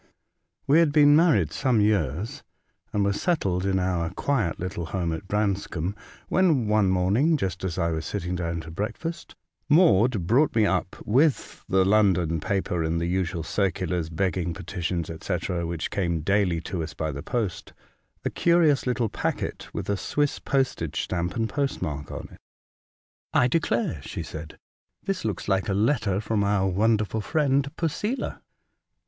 [0.65, 2.41] WE had been inarried some years,
[2.91, 5.95] and were settled in our quiet little home at Branscombe,
[6.27, 9.35] when one morning, just as I was sitting down to breakfast,
[9.69, 15.35] Maude brought me up with the London paper, and the usual circulars, begging petitions, &c.,
[15.63, 17.71] which came daily to us by the post,
[18.25, 22.39] a curious little packet with a Swiss postage stamp and post mark on it.
[23.35, 24.57] I declare," she said,''
[25.05, 28.41] this looks like a letter from our wonderful friend, Posela."